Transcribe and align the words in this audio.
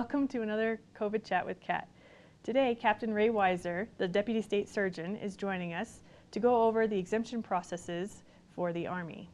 Welcome 0.00 0.28
to 0.28 0.40
another 0.40 0.80
COVID 0.98 1.26
Chat 1.26 1.44
with 1.44 1.60
Kat. 1.60 1.86
Today, 2.42 2.74
Captain 2.74 3.12
Ray 3.12 3.28
Weiser, 3.28 3.86
the 3.98 4.08
Deputy 4.08 4.40
State 4.40 4.66
Surgeon, 4.66 5.14
is 5.16 5.36
joining 5.36 5.74
us 5.74 6.00
to 6.30 6.40
go 6.40 6.62
over 6.62 6.86
the 6.86 6.98
exemption 6.98 7.42
processes 7.42 8.22
for 8.54 8.72
the 8.72 8.86
Army. 8.86 9.28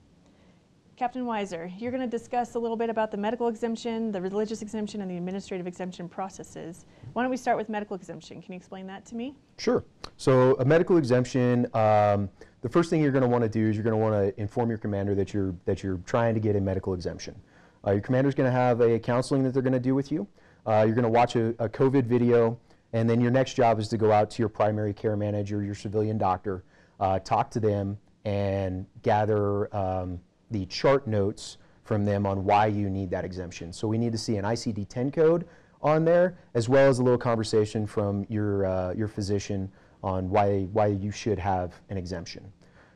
Captain 0.96 1.24
Weiser, 1.24 1.72
you're 1.78 1.92
going 1.92 2.02
to 2.02 2.08
discuss 2.08 2.56
a 2.56 2.58
little 2.58 2.76
bit 2.76 2.90
about 2.90 3.12
the 3.12 3.16
medical 3.16 3.46
exemption, 3.46 4.10
the 4.10 4.20
religious 4.20 4.60
exemption, 4.60 5.02
and 5.02 5.08
the 5.08 5.16
administrative 5.16 5.68
exemption 5.68 6.08
processes. 6.08 6.84
Why 7.12 7.22
don't 7.22 7.30
we 7.30 7.36
start 7.36 7.56
with 7.56 7.68
medical 7.68 7.94
exemption? 7.94 8.42
Can 8.42 8.52
you 8.52 8.56
explain 8.56 8.88
that 8.88 9.06
to 9.06 9.14
me? 9.14 9.36
Sure. 9.58 9.84
So 10.16 10.56
a 10.56 10.64
medical 10.64 10.96
exemption, 10.96 11.66
um, 11.74 12.28
the 12.62 12.68
first 12.68 12.90
thing 12.90 13.00
you're 13.00 13.12
going 13.12 13.22
to 13.22 13.28
want 13.28 13.44
to 13.44 13.48
do 13.48 13.68
is 13.68 13.76
you're 13.76 13.84
going 13.84 13.92
to 13.92 14.02
want 14.02 14.14
to 14.14 14.40
inform 14.40 14.68
your 14.70 14.78
commander 14.78 15.14
that 15.14 15.32
you're 15.32 15.54
that 15.64 15.84
you're 15.84 15.98
trying 16.06 16.34
to 16.34 16.40
get 16.40 16.56
a 16.56 16.60
medical 16.60 16.92
exemption. 16.92 17.40
Uh, 17.86 17.92
your 17.92 18.00
commander 18.00 18.28
is 18.28 18.34
going 18.34 18.50
to 18.50 18.58
have 18.58 18.80
a 18.80 18.98
counseling 18.98 19.44
that 19.44 19.54
they're 19.54 19.62
going 19.62 19.72
to 19.72 19.78
do 19.78 19.94
with 19.94 20.10
you. 20.10 20.26
Uh, 20.66 20.82
you're 20.84 20.94
going 20.94 21.04
to 21.04 21.08
watch 21.08 21.36
a, 21.36 21.48
a 21.58 21.68
COVID 21.68 22.06
video, 22.06 22.58
and 22.92 23.08
then 23.08 23.20
your 23.20 23.30
next 23.30 23.54
job 23.54 23.78
is 23.78 23.88
to 23.88 23.96
go 23.96 24.10
out 24.10 24.30
to 24.30 24.42
your 24.42 24.48
primary 24.48 24.92
care 24.92 25.16
manager, 25.16 25.62
your 25.62 25.74
civilian 25.74 26.18
doctor, 26.18 26.64
uh, 26.98 27.18
talk 27.20 27.50
to 27.52 27.60
them, 27.60 27.96
and 28.24 28.84
gather 29.02 29.74
um, 29.74 30.18
the 30.50 30.66
chart 30.66 31.06
notes 31.06 31.58
from 31.84 32.04
them 32.04 32.26
on 32.26 32.44
why 32.44 32.66
you 32.66 32.90
need 32.90 33.10
that 33.10 33.24
exemption. 33.24 33.72
So 33.72 33.86
we 33.86 33.96
need 33.96 34.10
to 34.10 34.18
see 34.18 34.36
an 34.36 34.44
ICD-10 34.44 35.12
code 35.12 35.46
on 35.82 36.04
there, 36.04 36.36
as 36.54 36.68
well 36.68 36.88
as 36.88 36.98
a 36.98 37.02
little 37.02 37.18
conversation 37.18 37.86
from 37.86 38.26
your, 38.28 38.66
uh, 38.66 38.92
your 38.94 39.06
physician 39.06 39.70
on 40.02 40.28
why, 40.28 40.62
why 40.72 40.88
you 40.88 41.12
should 41.12 41.38
have 41.38 41.80
an 41.90 41.96
exemption. 41.96 42.52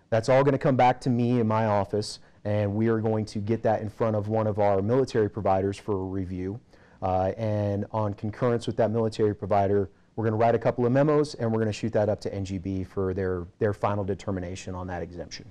That's 0.08 0.28
all 0.28 0.42
going 0.42 0.52
to 0.52 0.58
come 0.58 0.76
back 0.76 1.00
to 1.02 1.10
me 1.10 1.38
in 1.38 1.46
my 1.46 1.66
office, 1.66 2.18
and 2.44 2.74
we 2.74 2.88
are 2.88 2.98
going 2.98 3.24
to 3.26 3.38
get 3.38 3.62
that 3.62 3.80
in 3.80 3.88
front 3.88 4.16
of 4.16 4.26
one 4.26 4.48
of 4.48 4.58
our 4.58 4.82
military 4.82 5.30
providers 5.30 5.78
for 5.78 5.92
a 5.92 6.04
review. 6.04 6.58
Uh, 7.02 7.32
and 7.36 7.86
on 7.92 8.14
concurrence 8.14 8.66
with 8.66 8.76
that 8.76 8.90
military 8.90 9.34
provider, 9.34 9.90
we're 10.16 10.24
going 10.24 10.32
to 10.32 10.38
write 10.38 10.54
a 10.54 10.58
couple 10.58 10.84
of 10.84 10.92
memos, 10.92 11.34
and 11.34 11.50
we're 11.50 11.58
going 11.58 11.66
to 11.66 11.72
shoot 11.72 11.92
that 11.92 12.08
up 12.08 12.20
to 12.20 12.30
NGB 12.30 12.86
for 12.86 13.14
their, 13.14 13.46
their 13.58 13.72
final 13.72 14.04
determination 14.04 14.74
on 14.74 14.86
that 14.88 15.02
exemption. 15.02 15.50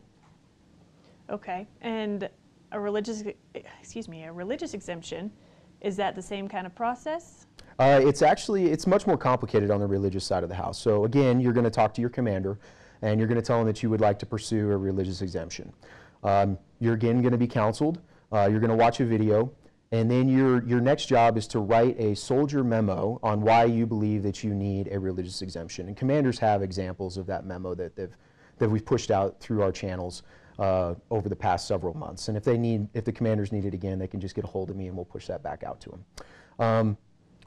Okay. 1.29 1.67
And 1.81 2.29
a 2.71 2.79
religious, 2.79 3.23
excuse 3.53 4.07
me, 4.07 4.23
a 4.23 4.31
religious 4.31 4.73
exemption, 4.73 5.31
is 5.81 5.95
that 5.95 6.15
the 6.15 6.21
same 6.21 6.47
kind 6.47 6.67
of 6.67 6.75
process? 6.75 7.47
Uh, 7.79 8.01
it's 8.03 8.21
actually, 8.21 8.65
it's 8.65 8.85
much 8.85 9.07
more 9.07 9.17
complicated 9.17 9.71
on 9.71 9.79
the 9.79 9.87
religious 9.87 10.25
side 10.25 10.43
of 10.43 10.49
the 10.49 10.55
house. 10.55 10.77
So 10.77 11.05
again, 11.05 11.39
you're 11.39 11.53
going 11.53 11.63
to 11.63 11.71
talk 11.71 11.93
to 11.95 12.01
your 12.01 12.09
commander, 12.09 12.59
and 13.01 13.19
you're 13.19 13.27
going 13.27 13.39
to 13.39 13.45
tell 13.45 13.59
him 13.59 13.65
that 13.67 13.81
you 13.81 13.89
would 13.89 14.01
like 14.01 14.19
to 14.19 14.25
pursue 14.25 14.71
a 14.71 14.77
religious 14.77 15.21
exemption. 15.21 15.71
Um, 16.23 16.57
you're 16.79 16.95
again 16.95 17.21
going 17.21 17.31
to 17.31 17.37
be 17.37 17.47
counseled. 17.47 18.01
Uh, 18.31 18.47
you're 18.51 18.59
going 18.59 18.69
to 18.69 18.75
watch 18.75 18.99
a 18.99 19.05
video, 19.05 19.51
and 19.91 20.09
then 20.09 20.27
your, 20.29 20.63
your 20.65 20.79
next 20.79 21.07
job 21.07 21.35
is 21.35 21.47
to 21.47 21.59
write 21.59 21.99
a 21.99 22.15
soldier 22.15 22.63
memo 22.63 23.19
on 23.23 23.41
why 23.41 23.63
you 23.63 23.87
believe 23.87 24.21
that 24.21 24.43
you 24.43 24.53
need 24.53 24.87
a 24.91 24.99
religious 24.99 25.41
exemption. 25.41 25.87
And 25.87 25.97
commanders 25.97 26.37
have 26.39 26.61
examples 26.61 27.17
of 27.17 27.25
that 27.27 27.45
memo 27.45 27.73
that, 27.73 27.95
they've, 27.95 28.15
that 28.59 28.69
we've 28.69 28.85
pushed 28.85 29.09
out 29.09 29.39
through 29.39 29.63
our 29.63 29.71
channels 29.71 30.21
uh, 30.59 30.93
over 31.09 31.27
the 31.27 31.35
past 31.35 31.67
several 31.67 31.95
months. 31.95 32.27
And 32.27 32.37
if 32.37 32.43
they 32.43 32.57
need, 32.57 32.87
if 32.93 33.03
the 33.03 33.11
commanders 33.11 33.51
need 33.51 33.65
it 33.65 33.73
again, 33.73 33.97
they 33.97 34.07
can 34.07 34.19
just 34.19 34.35
get 34.35 34.43
a 34.43 34.47
hold 34.47 34.69
of 34.69 34.75
me 34.75 34.87
and 34.87 34.95
we'll 34.95 35.05
push 35.05 35.25
that 35.25 35.41
back 35.41 35.63
out 35.63 35.81
to 35.81 35.89
them. 35.89 36.05
Um, 36.59 36.97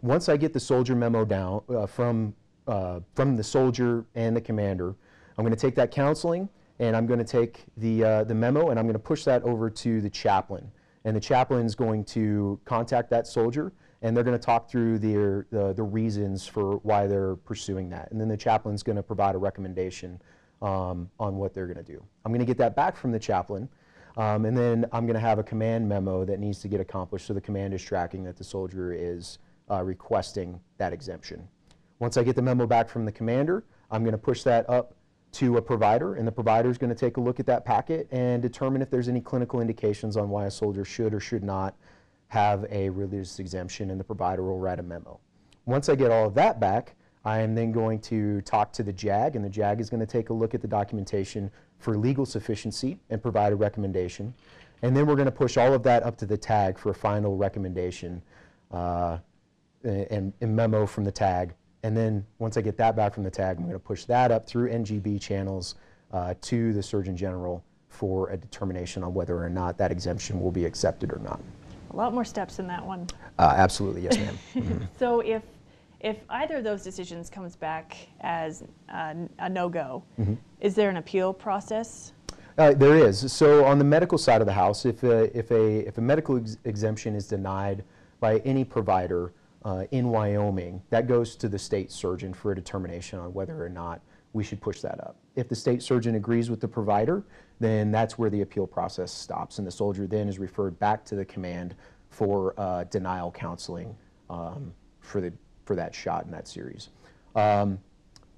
once 0.00 0.28
I 0.28 0.36
get 0.36 0.52
the 0.52 0.60
soldier 0.60 0.96
memo 0.96 1.24
down 1.24 1.62
uh, 1.68 1.86
from, 1.86 2.34
uh, 2.66 3.00
from 3.14 3.36
the 3.36 3.44
soldier 3.44 4.04
and 4.16 4.34
the 4.34 4.40
commander, 4.40 4.96
I'm 5.38 5.44
going 5.44 5.54
to 5.54 5.60
take 5.60 5.76
that 5.76 5.92
counseling 5.92 6.48
and 6.80 6.96
I'm 6.96 7.06
going 7.06 7.20
to 7.20 7.24
take 7.24 7.66
the, 7.76 8.02
uh, 8.02 8.24
the 8.24 8.34
memo 8.34 8.70
and 8.70 8.80
I'm 8.80 8.86
going 8.86 8.94
to 8.94 8.98
push 8.98 9.22
that 9.24 9.44
over 9.44 9.70
to 9.70 10.00
the 10.00 10.10
chaplain. 10.10 10.72
And 11.04 11.16
the 11.16 11.20
chaplain 11.20 11.66
is 11.66 11.74
going 11.74 12.04
to 12.06 12.60
contact 12.64 13.10
that 13.10 13.26
soldier 13.26 13.72
and 14.02 14.16
they're 14.16 14.24
going 14.24 14.38
to 14.38 14.44
talk 14.44 14.68
through 14.68 14.98
their, 14.98 15.46
the, 15.50 15.72
the 15.72 15.82
reasons 15.82 16.46
for 16.46 16.76
why 16.78 17.06
they're 17.06 17.36
pursuing 17.36 17.88
that. 17.90 18.10
And 18.10 18.20
then 18.20 18.28
the 18.28 18.36
chaplain's 18.36 18.82
going 18.82 18.96
to 18.96 19.02
provide 19.02 19.34
a 19.34 19.38
recommendation 19.38 20.20
um, 20.60 21.08
on 21.18 21.36
what 21.36 21.54
they're 21.54 21.66
going 21.66 21.84
to 21.84 21.92
do. 21.92 22.02
I'm 22.24 22.32
going 22.32 22.40
to 22.40 22.46
get 22.46 22.58
that 22.58 22.74
back 22.76 22.96
from 22.96 23.12
the 23.12 23.18
chaplain, 23.18 23.68
um, 24.16 24.44
and 24.44 24.56
then 24.56 24.86
I'm 24.92 25.06
going 25.06 25.14
to 25.14 25.20
have 25.20 25.38
a 25.38 25.42
command 25.42 25.88
memo 25.88 26.24
that 26.24 26.38
needs 26.38 26.60
to 26.60 26.68
get 26.68 26.80
accomplished 26.80 27.26
so 27.26 27.32
the 27.32 27.40
command 27.40 27.74
is 27.74 27.82
tracking 27.82 28.24
that 28.24 28.36
the 28.36 28.44
soldier 28.44 28.92
is 28.92 29.38
uh, 29.70 29.82
requesting 29.82 30.60
that 30.78 30.92
exemption. 30.92 31.48
Once 31.98 32.16
I 32.16 32.24
get 32.24 32.36
the 32.36 32.42
memo 32.42 32.66
back 32.66 32.88
from 32.88 33.04
the 33.04 33.12
commander, 33.12 33.64
I'm 33.90 34.02
going 34.02 34.12
to 34.12 34.18
push 34.18 34.42
that 34.42 34.68
up 34.68 34.94
to 35.32 35.56
a 35.56 35.62
provider, 35.62 36.14
and 36.14 36.26
the 36.26 36.32
provider 36.32 36.70
is 36.70 36.78
going 36.78 36.90
to 36.90 36.96
take 36.96 37.16
a 37.16 37.20
look 37.20 37.40
at 37.40 37.46
that 37.46 37.64
packet 37.64 38.06
and 38.10 38.42
determine 38.42 38.82
if 38.82 38.90
there's 38.90 39.08
any 39.08 39.20
clinical 39.20 39.60
indications 39.60 40.16
on 40.16 40.28
why 40.28 40.46
a 40.46 40.50
soldier 40.50 40.84
should 40.84 41.14
or 41.14 41.20
should 41.20 41.42
not 41.42 41.74
have 42.28 42.66
a 42.70 42.88
religious 42.90 43.38
exemption, 43.38 43.90
and 43.90 43.98
the 43.98 44.04
provider 44.04 44.42
will 44.42 44.58
write 44.58 44.78
a 44.78 44.82
memo. 44.82 45.18
Once 45.64 45.88
I 45.88 45.94
get 45.94 46.10
all 46.10 46.26
of 46.26 46.34
that 46.34 46.60
back, 46.60 46.94
I 47.24 47.40
am 47.40 47.54
then 47.54 47.72
going 47.72 48.00
to 48.00 48.40
talk 48.42 48.72
to 48.74 48.82
the 48.82 48.92
JAG, 48.92 49.36
and 49.36 49.44
the 49.44 49.50
JAG 49.50 49.80
is 49.80 49.88
going 49.88 50.00
to 50.00 50.06
take 50.06 50.30
a 50.30 50.32
look 50.32 50.54
at 50.54 50.60
the 50.60 50.68
documentation 50.68 51.50
for 51.78 51.96
legal 51.96 52.26
sufficiency 52.26 52.98
and 53.10 53.22
provide 53.22 53.52
a 53.52 53.56
recommendation. 53.56 54.34
And 54.82 54.96
then 54.96 55.06
we're 55.06 55.14
going 55.14 55.26
to 55.26 55.32
push 55.32 55.56
all 55.56 55.72
of 55.72 55.82
that 55.84 56.02
up 56.02 56.16
to 56.18 56.26
the 56.26 56.36
TAG 56.36 56.78
for 56.78 56.90
a 56.90 56.94
final 56.94 57.36
recommendation 57.36 58.22
uh, 58.72 59.18
and, 59.84 60.32
and 60.40 60.56
memo 60.56 60.86
from 60.86 61.04
the 61.04 61.12
TAG. 61.12 61.54
And 61.82 61.96
then 61.96 62.24
once 62.38 62.56
I 62.56 62.60
get 62.60 62.76
that 62.76 62.94
back 62.94 63.14
from 63.14 63.24
the 63.24 63.30
TAG, 63.30 63.56
I'm 63.56 63.64
going 63.64 63.72
to 63.72 63.78
push 63.78 64.04
that 64.04 64.30
up 64.30 64.46
through 64.46 64.70
NGB 64.70 65.20
channels 65.20 65.74
uh, 66.12 66.34
to 66.42 66.72
the 66.72 66.82
Surgeon 66.82 67.16
General 67.16 67.64
for 67.88 68.30
a 68.30 68.36
determination 68.36 69.02
on 69.02 69.12
whether 69.12 69.36
or 69.36 69.48
not 69.48 69.76
that 69.78 69.90
exemption 69.90 70.40
will 70.40 70.52
be 70.52 70.64
accepted 70.64 71.12
or 71.12 71.18
not. 71.18 71.40
A 71.90 71.96
lot 71.96 72.14
more 72.14 72.24
steps 72.24 72.58
in 72.58 72.66
that 72.68 72.84
one. 72.84 73.06
Uh, 73.38 73.54
absolutely, 73.56 74.02
yes, 74.02 74.16
ma'am. 74.16 74.38
mm 74.54 74.62
-hmm. 74.62 74.98
So 74.98 75.20
if 75.20 75.42
if 76.00 76.16
either 76.28 76.56
of 76.56 76.64
those 76.64 76.82
decisions 76.82 77.30
comes 77.30 77.56
back 77.56 77.96
as 78.20 78.64
a, 78.88 79.14
a 79.38 79.48
no-go, 79.48 80.02
mm-hmm. 80.18 80.34
is 80.60 80.74
there 80.74 80.90
an 80.90 80.96
appeal 80.96 81.32
process? 81.32 82.12
Uh, 82.58 82.74
there 82.74 83.08
is. 83.08 83.32
So 83.32 83.64
on 83.64 83.78
the 83.78 83.84
medical 83.84 84.18
side 84.18 84.40
of 84.40 84.46
the 84.46 84.52
house, 84.52 84.88
if 84.88 85.04
a, 85.04 85.38
if 85.38 85.50
a, 85.50 85.86
if 85.88 85.98
a 85.98 86.00
medical 86.00 86.36
ex- 86.36 86.58
exemption 86.64 87.14
is 87.14 87.28
denied 87.28 87.84
by 88.20 88.40
any 88.44 88.64
provider 88.64 89.32
uh, 89.64 89.84
in 89.90 90.08
Wyoming, 90.08 90.82
that 90.90 91.06
goes 91.06 91.36
to 91.36 91.48
the 91.48 91.58
state 91.58 91.92
surgeon 91.92 92.34
for 92.34 92.52
a 92.52 92.54
determination 92.54 93.18
on 93.18 93.32
whether 93.32 93.64
or 93.64 93.68
not 93.68 94.00
we 94.32 94.42
should 94.42 94.60
push 94.60 94.80
that 94.80 95.00
up. 95.00 95.16
If 95.36 95.48
the 95.48 95.54
state 95.54 95.82
surgeon 95.82 96.14
agrees 96.14 96.50
with 96.50 96.60
the 96.60 96.68
provider, 96.68 97.24
then 97.60 97.90
that's 97.90 98.18
where 98.18 98.30
the 98.30 98.40
appeal 98.40 98.66
process 98.66 99.12
stops, 99.12 99.58
and 99.58 99.66
the 99.66 99.70
soldier 99.70 100.06
then 100.06 100.28
is 100.28 100.38
referred 100.38 100.78
back 100.78 101.04
to 101.06 101.14
the 101.14 101.24
command 101.24 101.74
for 102.10 102.54
uh, 102.58 102.84
denial 102.84 103.30
counseling 103.30 103.94
um, 104.28 104.72
for 105.00 105.20
the 105.20 105.32
for 105.64 105.76
that 105.76 105.94
shot 105.94 106.24
in 106.24 106.30
that 106.32 106.48
series. 106.48 106.88
Um, 107.36 107.78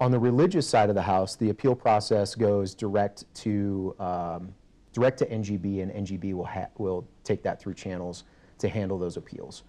on 0.01 0.11
the 0.11 0.19
religious 0.19 0.69
side 0.69 0.89
of 0.89 0.95
the 0.95 1.03
house, 1.03 1.37
the 1.37 1.51
appeal 1.51 1.75
process 1.75 2.34
goes 2.34 2.75
direct 2.75 3.25
to 3.37 3.95
um, 3.99 4.55
direct 4.93 5.19
to 5.21 5.27
NGB, 5.27 5.83
and 5.83 6.07
NGB 6.07 6.34
will 6.34 6.49
will 6.79 7.07
take 7.23 7.43
that 7.43 7.61
through 7.61 7.75
channels 7.75 8.25
to 8.59 8.69
handle 8.69 8.99
those 8.99 9.17
appeals. 9.17 9.63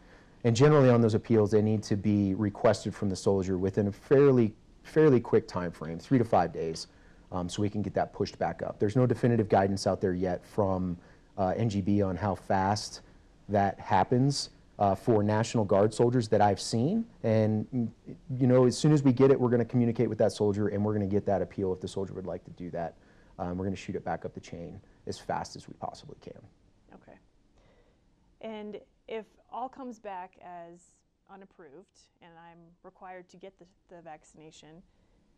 And 0.46 0.56
generally, 0.56 0.92
on 0.92 1.02
those 1.02 1.16
appeals, 1.16 1.50
they 1.50 1.62
need 1.64 1.82
to 1.84 1.98
be 1.98 2.36
requested 2.36 2.94
from 2.94 3.10
the 3.10 3.16
soldier 3.16 3.58
within 3.58 3.88
a 3.88 3.92
fairly 3.92 4.54
fairly 4.84 5.20
quick 5.20 5.48
time 5.48 5.72
frame, 5.72 5.98
three 5.98 6.20
to 6.20 6.24
five 6.24 6.54
days, 6.54 6.86
um, 7.32 7.50
so 7.50 7.64
we 7.64 7.70
can 7.70 7.82
get 7.82 7.96
that 7.96 8.14
pushed 8.14 8.38
back 8.38 8.62
up. 8.62 8.78
There's 8.78 8.96
no 8.96 9.08
definitive 9.08 9.50
guidance 9.50 9.88
out 9.88 10.00
there 10.00 10.14
yet 10.14 10.46
from 10.46 10.98
uh, 11.40 11.54
NGB 11.58 12.06
on 12.06 12.16
how 12.16 12.36
fast 12.36 13.02
that 13.50 13.80
happens 13.80 14.52
uh, 14.78 14.94
for 14.94 15.24
National 15.24 15.66
Guard 15.66 15.92
soldiers 15.92 16.28
that 16.28 16.42
I've 16.42 16.62
seen. 16.62 17.08
And, 17.24 17.66
mm, 17.74 17.90
you 18.38 18.46
know, 18.46 18.68
as 18.68 18.78
soon 18.78 18.92
as 18.92 19.02
we 19.02 19.12
get 19.12 19.32
it, 19.32 19.40
we're 19.40 19.50
going 19.50 19.58
to 19.58 19.66
communicate 19.66 20.08
with 20.08 20.20
that 20.20 20.32
soldier 20.32 20.68
and 20.68 20.86
we're 20.86 20.94
going 20.94 21.10
to 21.10 21.12
get 21.14 21.26
that 21.26 21.42
appeal 21.42 21.74
if 21.74 21.82
the 21.82 21.88
soldier 21.88 22.14
would 22.14 22.28
like 22.28 22.44
to 22.44 22.52
do 22.52 22.70
that. 22.70 22.94
Um, 23.40 23.58
we're 23.58 23.66
going 23.66 23.76
to 23.76 23.82
shoot 23.82 23.96
it 23.96 24.06
back 24.06 24.26
up 24.26 24.36
the 24.36 24.40
chain 24.40 24.80
as 25.08 25.18
fast 25.18 25.56
as 25.56 25.68
we 25.68 25.74
possibly 25.80 26.18
can. 26.22 26.40
Okay. 26.94 27.18
And 28.42 28.80
if 29.08 29.26
all 29.52 29.70
comes 29.70 30.00
back 30.00 30.38
as 30.44 30.92
unapproved 31.32 32.00
and 32.22 32.32
I'm 32.38 32.60
required 32.84 33.30
to 33.30 33.38
get 33.38 33.58
the, 33.58 33.66
the 33.94 34.02
vaccination, 34.02 34.82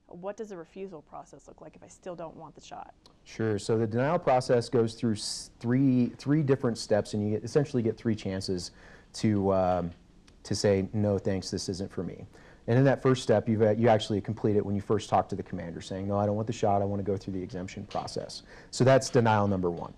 what 0.08 0.38
does 0.38 0.50
the 0.50 0.58
refusal 0.58 1.02
process 1.02 1.48
look 1.48 1.60
like 1.62 1.76
if 1.76 1.84
I 1.84 1.88
still 1.88 2.16
don't 2.16 2.36
want 2.36 2.56
the 2.56 2.62
shot? 2.62 2.94
Sure. 3.26 3.60
So 3.60 3.78
the 3.78 3.88
denial 3.88 4.20
process 4.20 4.70
goes 4.70 4.94
through 4.94 5.16
three 5.60 6.14
three 6.18 6.42
different 6.44 6.78
steps, 6.78 7.14
and 7.14 7.24
you 7.24 7.32
get, 7.32 7.44
essentially 7.44 7.84
get 7.84 7.98
three 7.98 8.16
chances 8.16 8.72
to, 9.14 9.54
um, 9.54 9.92
to 10.44 10.56
say, 10.56 10.88
no, 10.94 11.18
thanks, 11.18 11.52
this 11.52 11.68
isn't 11.68 11.92
for 11.92 12.04
me. 12.04 12.26
And 12.68 12.78
in 12.78 12.86
that 12.86 13.02
first 13.02 13.24
step, 13.24 13.48
uh, 13.50 13.72
you 13.72 13.88
actually 13.90 14.20
complete 14.22 14.56
it 14.56 14.66
when 14.66 14.76
you 14.76 14.82
first 14.82 15.10
talk 15.10 15.28
to 15.30 15.36
the 15.36 15.44
commander, 15.44 15.82
saying, 15.82 16.08
no, 16.08 16.18
I 16.18 16.26
don't 16.26 16.36
want 16.36 16.48
the 16.48 16.54
shot, 16.54 16.82
I 16.82 16.86
want 16.86 17.00
to 17.00 17.10
go 17.10 17.18
through 17.18 17.34
the 17.34 17.42
exemption 17.42 17.86
process. 17.86 18.44
So 18.72 18.84
that's 18.84 19.10
denial 19.10 19.48
number 19.48 19.70
one. 19.70 19.94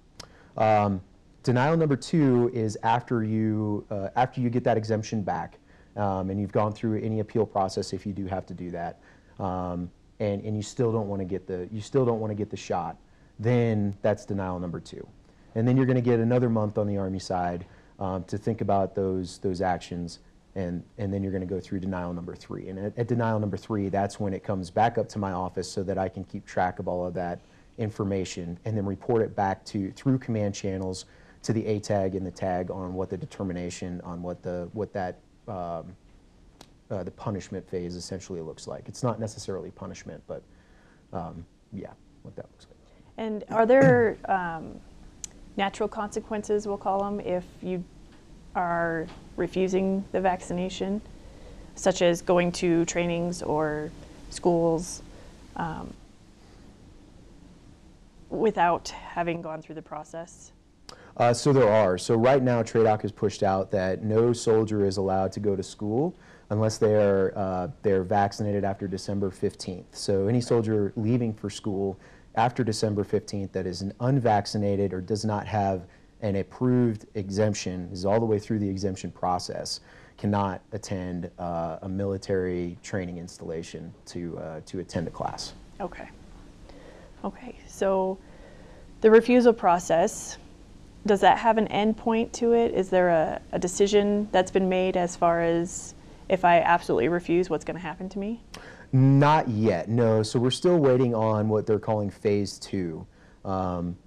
Um, 0.57 1.01
denial 1.44 1.78
number 1.78 1.96
two 1.96 2.50
is 2.54 2.78
after 2.84 3.24
you, 3.24 3.86
uh, 3.90 4.10
after 4.16 4.42
you 4.42 4.50
get 4.50 4.64
that 4.64 4.78
exemption 4.78 5.22
back, 5.22 5.58
um, 5.96 6.30
and 6.30 6.40
you've 6.40 6.52
gone 6.52 6.72
through 6.72 7.02
any 7.02 7.20
appeal 7.20 7.46
process 7.46 7.94
if 7.94 8.06
you 8.06 8.14
do 8.14 8.26
have 8.26 8.46
to 8.46 8.54
do 8.54 8.72
that, 8.72 9.00
um, 9.40 9.90
and, 10.20 10.44
and 10.44 10.56
you 10.56 10.62
still 10.64 10.92
don't 10.92 11.08
want 11.08 11.20
to 11.20 11.26
get 11.26 11.48
the, 11.48 11.68
you 11.72 11.82
still 11.82 12.06
don't 12.06 12.20
want 12.20 12.32
to 12.32 12.36
get 12.36 12.50
the 12.50 12.58
shot, 12.58 12.98
then 13.40 13.96
that's 14.02 14.26
denial 14.26 14.60
number 14.60 14.80
two. 14.80 15.06
And 15.56 15.68
then 15.68 15.78
you're 15.78 15.86
going 15.86 15.96
to 15.96 16.02
get 16.02 16.20
another 16.20 16.50
month 16.50 16.78
on 16.78 16.88
the 16.88 16.98
Army 16.98 17.20
side 17.20 17.66
um, 18.00 18.24
to 18.26 18.38
think 18.38 18.62
about 18.62 18.96
those, 18.96 19.40
those 19.40 19.62
actions. 19.62 20.20
and, 20.56 20.84
and 20.98 21.14
then 21.14 21.24
you're 21.24 21.32
going 21.32 21.48
to 21.48 21.48
go 21.48 21.60
through 21.60 21.80
denial 21.80 22.14
number 22.14 22.36
three. 22.36 22.70
And 22.70 22.78
at, 22.80 22.98
at 22.98 23.08
denial 23.08 23.40
number 23.40 23.58
three, 23.58 23.90
that's 23.90 24.20
when 24.20 24.34
it 24.34 24.44
comes 24.44 24.70
back 24.70 24.98
up 24.98 25.08
to 25.10 25.20
my 25.20 25.32
office 25.32 25.72
so 25.72 25.84
that 25.84 25.98
I 25.98 26.10
can 26.10 26.24
keep 26.24 26.46
track 26.46 26.80
of 26.80 26.88
all 26.88 27.06
of 27.06 27.14
that 27.16 27.40
information 27.78 28.60
and 28.66 28.76
then 28.76 28.86
report 28.86 29.22
it 29.22 29.36
back 29.36 29.64
to 29.66 29.92
through 29.92 30.20
command 30.20 30.54
channels 30.54 31.06
to 31.44 31.54
the 31.54 31.64
ATAG 31.64 32.16
and 32.16 32.26
the 32.26 32.32
TAG 32.32 32.70
on 32.70 32.94
what 32.94 33.10
the 33.10 33.18
determination 33.18 34.02
on 34.04 34.22
what 34.22 34.42
the 34.44 34.70
what 34.74 34.92
that 34.94 35.20
um, 35.48 35.86
uh, 36.92 37.04
the 37.04 37.12
punishment 37.12 37.68
phase 37.70 37.96
essentially 37.96 38.42
looks 38.42 38.68
like. 38.68 38.88
It's 38.88 39.04
not 39.04 39.20
necessarily 39.20 39.72
punishment, 39.72 40.22
but 40.28 40.42
um, 41.14 41.46
yeah, 41.72 41.92
what 42.24 42.36
that 42.36 42.46
looks 42.52 42.66
like. 42.66 42.78
And 43.18 43.44
are 43.50 43.66
there 43.66 44.18
um, 44.26 44.80
natural 45.58 45.90
consequences, 45.90 46.66
we'll 46.68 46.78
call 46.78 47.04
them, 47.04 47.20
if 47.20 47.44
you 47.62 47.84
are 48.56 49.08
refusing 49.36 50.04
the 50.12 50.22
vaccination, 50.22 51.02
such 51.76 52.02
as 52.02 52.22
going 52.22 52.52
to 52.54 52.86
trainings 52.86 53.42
or 53.42 53.92
schools 54.30 55.04
um, 55.58 55.94
without 58.30 58.90
having 58.90 59.42
gone 59.42 59.62
through 59.62 59.76
the 59.76 59.82
process? 59.82 60.52
Uh, 61.19 61.33
so 61.33 61.51
there 61.51 61.69
are. 61.69 61.98
So 61.98 62.16
right 62.16 62.42
now, 62.42 62.63
TRADOC 62.63 63.01
has 63.01 63.12
pushed 63.12 63.44
out 63.44 63.69
that 63.71 64.04
no 64.04 64.31
soldier 64.31 64.86
is 64.86 64.95
allowed 64.95 65.33
to 65.33 65.42
go 65.42 65.54
to 65.54 65.62
school 65.62 66.16
unless 66.50 66.77
they 66.77 66.95
are 66.95 67.33
uh, 67.36 67.68
they're 67.83 68.04
vaccinated 68.04 68.63
after 68.63 68.88
December 68.88 69.30
15th. 69.30 69.83
So 69.92 70.27
any 70.27 70.39
soldier 70.39 70.94
leaving 70.95 71.33
for 71.33 71.50
school 71.50 72.00
after 72.36 72.63
December 72.63 73.04
15th 73.04 73.51
that 73.51 73.68
is 73.68 73.83
unvaccinated 74.00 74.94
or 74.94 75.01
does 75.01 75.25
not 75.25 75.45
have 75.45 75.88
an 76.21 76.38
approved 76.38 77.06
exemption, 77.16 77.89
is 77.92 78.06
all 78.06 78.19
the 78.19 78.25
way 78.25 78.39
through 78.39 78.60
the 78.60 78.69
exemption 78.69 79.12
process, 79.12 79.81
cannot 80.18 80.62
attend 80.71 81.30
uh, 81.38 81.80
a 81.81 81.89
military 81.89 82.77
training 82.81 83.18
installation 83.18 83.94
to 84.06 84.38
uh, 84.38 84.62
to 84.66 84.80
attend 84.80 85.07
a 85.07 85.12
class. 85.12 85.54
Okay. 85.81 86.07
Okay, 87.25 87.57
so 87.68 88.18
the 89.01 89.12
refusal 89.12 89.51
process, 89.51 90.38
does 91.06 91.22
that 91.22 91.38
have 91.38 91.57
an 91.57 91.68
end 91.68 91.98
point 91.98 92.34
to 92.34 92.54
it? 92.54 92.74
Is 92.74 92.90
there 92.90 93.10
a, 93.10 93.42
a 93.51 93.60
decision 93.60 94.28
that's 94.31 94.51
been 94.51 94.69
made 94.69 94.98
as 94.98 95.16
far 95.16 95.42
as 95.42 95.96
if 96.28 96.46
I 96.46 96.60
absolutely 96.60 97.07
refuse, 97.07 97.50
what's 97.50 97.66
going 97.66 97.78
to 97.78 97.81
happen 97.81 98.10
to 98.10 98.19
me? 98.19 98.44
Not 98.92 99.48
yet, 99.48 99.90
no. 99.90 100.24
So 100.24 100.40
we're 100.40 100.51
still 100.51 100.78
waiting 100.78 101.13
on 101.13 101.50
what 101.50 101.66
they're 101.66 101.80
calling 101.80 102.10
phase 102.10 102.60
two 102.60 103.06
um, 103.46 103.98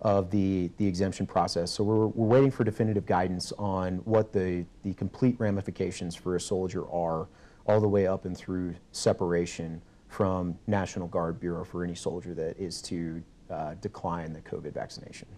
of 0.00 0.30
the, 0.30 0.70
the 0.76 0.86
exemption 0.86 1.26
process. 1.26 1.70
So 1.70 1.84
we're, 1.84 2.06
we're 2.08 2.26
waiting 2.26 2.50
for 2.50 2.64
definitive 2.64 3.06
guidance 3.06 3.52
on 3.52 3.98
what 3.98 4.32
the, 4.32 4.64
the 4.82 4.94
complete 4.94 5.36
ramifications 5.38 6.14
for 6.14 6.36
a 6.36 6.40
soldier 6.40 6.88
are, 6.90 7.28
all 7.66 7.80
the 7.80 7.88
way 7.88 8.06
up 8.08 8.24
and 8.24 8.36
through 8.36 8.74
separation 8.90 9.80
from 10.08 10.58
National 10.66 11.06
Guard 11.06 11.40
Bureau 11.40 11.64
for 11.64 11.84
any 11.84 11.94
soldier 11.94 12.34
that 12.34 12.58
is 12.58 12.82
to 12.82 13.22
uh, 13.50 13.74
decline 13.80 14.32
the 14.32 14.40
COVID 14.40 14.72
vaccination. 14.72 15.28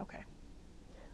Okay. 0.00 0.22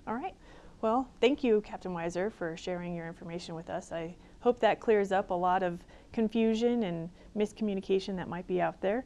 All 0.07 0.15
right. 0.15 0.35
Well, 0.83 1.09
thank 1.21 1.45
you, 1.45 1.61
Captain 1.61 1.93
Weiser, 1.93 2.33
for 2.33 2.57
sharing 2.57 2.95
your 2.95 3.07
information 3.07 3.55
with 3.55 3.69
us. 3.69 3.93
I 3.93 4.15
hope 4.41 4.59
that 4.61 4.81
clears 4.81 5.13
up 5.13 5.31
a 5.31 5.35
lot 5.35 5.63
of 5.63 5.79
confusion 6.13 6.85
and 6.85 7.11
miscommunication 7.37 8.17
that 8.17 8.29
might 8.29 8.47
be 8.47 8.61
out 8.61 8.81
there. 8.81 9.05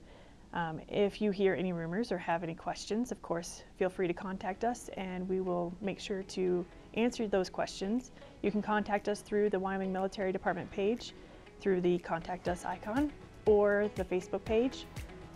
Um, 0.53 0.81
if 0.89 1.21
you 1.21 1.33
hear 1.33 1.55
any 1.55 1.73
rumors 1.73 2.13
or 2.13 2.19
have 2.19 2.45
any 2.45 2.55
questions, 2.55 3.11
of 3.11 3.21
course, 3.23 3.65
feel 3.77 3.89
free 3.89 4.07
to 4.07 4.15
contact 4.15 4.63
us 4.63 4.89
and 4.97 5.29
we 5.29 5.41
will 5.41 5.75
make 5.81 5.99
sure 5.99 6.23
to 6.23 6.65
answer 6.95 7.27
those 7.27 7.51
questions. 7.51 8.13
You 8.43 8.53
can 8.53 8.63
contact 8.63 9.09
us 9.09 9.21
through 9.21 9.51
the 9.51 9.59
Wyoming 9.59 9.93
Military 9.93 10.31
Department 10.31 10.71
page, 10.71 11.13
through 11.61 11.81
the 11.81 11.99
Contact 11.99 12.47
Us 12.47 12.65
icon, 12.65 13.13
or 13.47 13.91
the 13.97 14.05
Facebook 14.05 14.45
page, 14.45 14.87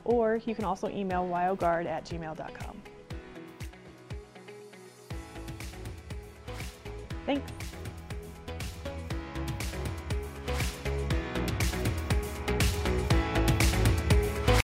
or 0.04 0.40
you 0.46 0.54
can 0.54 0.64
also 0.64 0.88
email 0.88 1.26
wyoguard 1.26 1.86
at 1.86 2.04
gmail.com. 2.04 2.80
Thanks. 7.28 7.67